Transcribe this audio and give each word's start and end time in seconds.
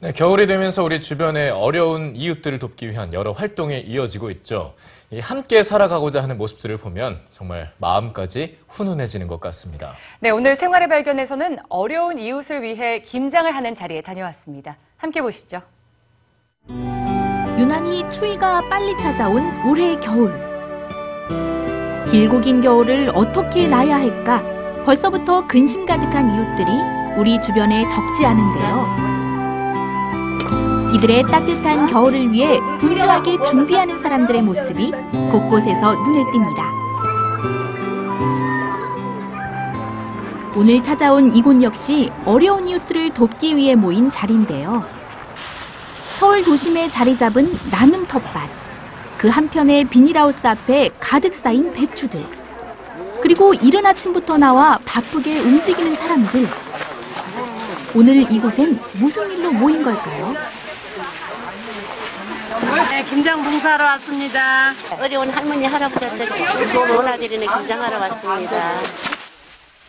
네, 0.00 0.12
겨울이 0.12 0.46
되면서 0.46 0.84
우리 0.84 1.00
주변의 1.00 1.50
어려운 1.50 2.14
이웃들을 2.14 2.60
돕기 2.60 2.88
위한 2.88 3.12
여러 3.12 3.32
활동이 3.32 3.80
이어지고 3.80 4.30
있죠. 4.30 4.74
이 5.10 5.18
함께 5.18 5.64
살아가고자 5.64 6.22
하는 6.22 6.38
모습들을 6.38 6.76
보면 6.76 7.18
정말 7.30 7.72
마음까지 7.78 8.58
훈훈해지는 8.68 9.26
것 9.26 9.40
같습니다. 9.40 9.94
네, 10.20 10.30
오늘 10.30 10.54
생활의 10.54 10.88
발견에서는 10.88 11.58
어려운 11.68 12.20
이웃을 12.20 12.62
위해 12.62 13.00
김장을 13.00 13.52
하는 13.52 13.74
자리에 13.74 14.02
다녀왔습니다. 14.02 14.76
함께 14.98 15.20
보시죠. 15.20 15.62
유난히 16.68 18.08
추위가 18.08 18.60
빨리 18.68 18.96
찾아온 19.02 19.66
올해 19.66 19.98
겨울. 19.98 20.32
길고 22.08 22.40
긴 22.40 22.60
겨울을 22.60 23.10
어떻게 23.16 23.66
나야 23.66 23.96
할까? 23.96 24.44
벌써부터 24.84 25.48
근심 25.48 25.84
가득한 25.84 26.30
이웃들이 26.30 27.18
우리 27.18 27.42
주변에 27.42 27.82
적지 27.88 28.24
않은데요. 28.24 29.17
이들의 30.94 31.24
따뜻한 31.24 31.86
겨울을 31.86 32.32
위해 32.32 32.58
분주하게 32.78 33.42
준비하는 33.44 33.98
사람들의 33.98 34.42
모습이 34.42 34.90
곳곳에서 35.30 35.94
눈에 35.94 36.24
띕니다. 36.24 36.78
오늘 40.56 40.82
찾아온 40.82 41.36
이곳 41.36 41.62
역시 41.62 42.10
어려운 42.24 42.68
이웃들을 42.68 43.10
돕기 43.10 43.56
위해 43.56 43.74
모인 43.74 44.10
자리인데요. 44.10 44.84
서울 46.18 46.42
도심에 46.42 46.88
자리 46.88 47.16
잡은 47.16 47.46
나눔 47.70 48.06
텃밭. 48.06 48.50
그 49.18 49.28
한편의 49.28 49.84
비닐하우스 49.84 50.44
앞에 50.46 50.90
가득 50.98 51.34
쌓인 51.34 51.72
배추들. 51.72 52.24
그리고 53.20 53.52
이른 53.52 53.84
아침부터 53.84 54.38
나와 54.38 54.78
바쁘게 54.84 55.40
움직이는 55.40 55.94
사람들. 55.94 56.46
오늘 57.98 58.18
이곳엔 58.32 58.78
무슨 59.00 59.28
일로 59.28 59.50
모인 59.50 59.82
걸까요? 59.82 60.32
네, 62.90 63.04
김장 63.10 63.42
봉사하러 63.42 63.84
왔습니다. 63.84 64.70
어려운 65.00 65.28
할머니 65.28 65.64
할아버지들 65.66 66.28
도와드리는 66.72 67.44
김장하러 67.44 67.98
왔습니다. 67.98 68.70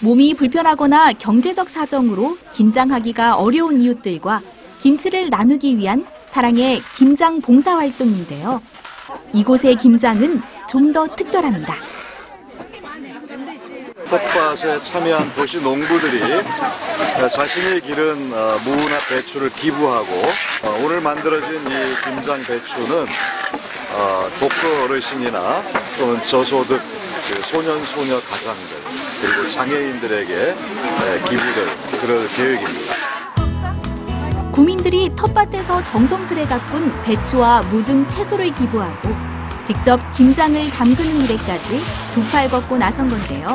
몸이 0.00 0.34
불편하거나 0.34 1.14
경제적 1.14 1.70
사정으로 1.70 2.36
김장하기가 2.52 3.36
어려운 3.36 3.80
이웃들과 3.80 4.42
김치를 4.82 5.30
나누기 5.30 5.78
위한 5.78 6.04
사랑의 6.26 6.82
김장 6.98 7.40
봉사 7.40 7.74
활동인데요. 7.78 8.60
이곳의 9.32 9.76
김장은 9.76 10.42
좀 10.68 10.92
더 10.92 11.06
특별합니다. 11.16 11.76
텃밭에 14.08 14.82
참여한 14.82 15.34
도시 15.34 15.60
농부들이 15.60 16.20
자신이 17.32 17.80
기른 17.80 18.32
어, 18.32 18.58
무나 18.64 18.98
배추를 19.08 19.50
기부하고 19.50 20.12
어, 20.64 20.84
오늘 20.84 21.00
만들어진 21.00 21.48
이 21.48 22.04
김장 22.04 22.42
배추는 22.42 23.06
어, 23.96 24.28
독거 24.40 24.84
어르신이나 24.84 25.62
또는 25.98 26.22
저소득 26.22 26.80
그 27.28 27.34
소년 27.42 27.82
소녀 27.86 28.20
가장들 28.20 28.76
그리고 29.22 29.48
장애인들에게 29.48 30.34
예, 30.34 31.20
기부될 31.28 31.66
그럴 32.00 32.28
계획입니다. 32.28 32.94
구민들이 34.52 35.10
텃밭에서 35.16 35.82
정성스레 35.84 36.44
가꾼 36.46 36.92
배추와 37.02 37.62
무등 37.62 38.06
채소를 38.08 38.52
기부하고 38.52 39.33
직접 39.64 39.98
김장을 40.12 40.68
담그는 40.70 41.16
일에까지 41.24 41.80
두 42.14 42.22
팔 42.30 42.48
걷고 42.48 42.76
나선 42.78 43.08
건데요. 43.08 43.48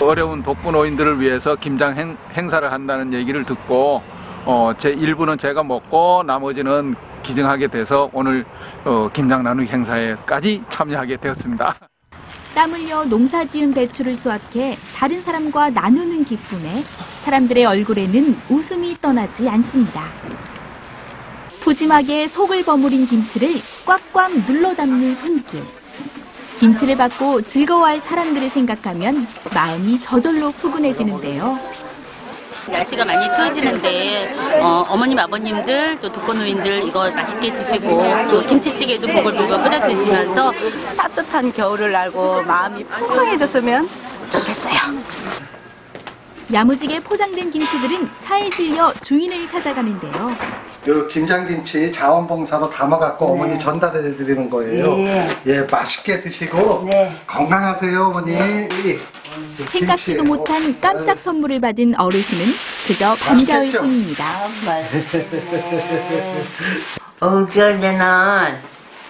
어려운 0.00 0.42
독거 0.42 0.70
노인들을 0.72 1.20
위해서 1.20 1.56
김장 1.56 1.96
행, 1.96 2.16
행사를 2.34 2.70
한다는 2.70 3.12
얘기를 3.12 3.44
듣고 3.44 4.02
어, 4.44 4.72
제 4.76 4.90
일부는 4.90 5.38
제가 5.38 5.62
먹고 5.62 6.22
나머지는 6.26 6.94
기증하게 7.22 7.68
돼서 7.68 8.10
오늘 8.12 8.44
어, 8.84 9.08
김장 9.12 9.42
나누기 9.42 9.68
행사에까지 9.70 10.62
참여하게 10.68 11.16
되었습니다. 11.16 11.74
땀 12.54 12.70
흘려 12.72 13.04
농사 13.04 13.44
지은 13.44 13.74
배추를 13.74 14.16
수확해 14.16 14.76
다른 14.96 15.22
사람과 15.22 15.70
나누는 15.70 16.24
기쁨에 16.24 16.82
사람들의 17.24 17.64
얼굴에는 17.64 18.36
웃음이 18.50 18.96
떠나지 19.00 19.48
않습니다. 19.48 20.04
푸짐하게 21.66 22.28
속을 22.28 22.62
버무린 22.62 23.08
김치를 23.08 23.60
꽉꽉 23.84 24.30
눌러 24.46 24.72
담는 24.72 25.16
손길. 25.16 25.64
김치를 26.60 26.96
받고 26.96 27.42
즐거워할 27.42 27.98
사람들을 27.98 28.48
생각하면 28.50 29.26
마음이 29.52 30.00
저절로 30.00 30.52
푸근해지는데요. 30.52 31.58
날씨가 32.70 33.04
많이 33.04 33.26
추워지는데 33.34 34.60
어, 34.60 34.86
어머님 34.88 35.18
아버님들 35.18 35.98
또 36.00 36.12
독거노인들 36.12 36.84
이거 36.84 37.10
맛있게 37.10 37.52
드시고 37.52 38.04
또 38.30 38.46
김치찌개도 38.46 39.08
보글보글 39.08 39.62
끓여 39.64 39.80
드시면서 39.88 40.52
따뜻한 40.96 41.52
겨울을 41.52 41.94
알고 41.96 42.44
마음이 42.44 42.84
풍성해졌으면 42.84 43.88
좋겠어요. 44.30 44.76
야무지게 46.52 47.00
포장된 47.00 47.50
김치들은 47.50 48.08
차에 48.20 48.50
실려 48.50 48.92
주인을 49.02 49.48
찾아가는데요. 49.48 50.55
요 50.88 51.08
김장김치 51.08 51.90
자원봉사도 51.90 52.70
담아갖고 52.70 53.26
어머니 53.32 53.58
전달해 53.58 54.00
드리는 54.14 54.48
거예요. 54.48 54.96
예. 55.46 55.62
맛있게 55.70 56.20
드시고 56.20 56.88
건강하세요, 57.26 58.04
어머니. 58.06 58.32
이 58.32 58.98
생각지도 59.66 60.22
김치. 60.22 60.30
못한 60.30 60.80
깜짝 60.80 61.18
선물을 61.18 61.60
받은 61.60 61.98
어르신은 61.98 62.44
그저 62.86 63.14
반가울 63.16 63.58
맛있겠죠? 63.66 63.80
뿐입니다. 63.82 64.24
어, 67.20 67.46
겨울에는 67.46 68.54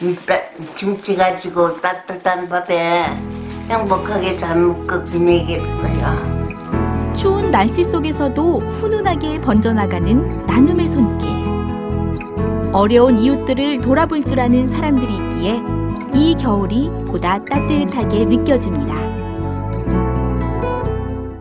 이 0.00 0.16
따- 0.26 0.40
김치 0.76 1.14
가지고 1.14 1.80
따뜻한 1.80 2.48
밥에 2.48 3.04
행복하게 3.68 4.36
잘 4.38 4.56
먹고 4.56 5.04
지내겠어요. 5.04 6.40
추운 7.14 7.50
날씨 7.52 7.84
속에서도 7.84 8.58
훈훈하게 8.58 9.40
번져나가는 9.42 10.46
나눔의 10.46 10.88
손길. 10.88 11.39
어려운 12.72 13.18
이웃들을 13.18 13.80
돌아볼 13.80 14.24
줄 14.24 14.38
아는 14.38 14.68
사람들이 14.68 15.12
있기에 15.16 15.60
이 16.14 16.36
겨울이 16.36 16.88
보다 17.06 17.44
따뜻하게 17.44 18.26
느껴집니다. 18.26 19.19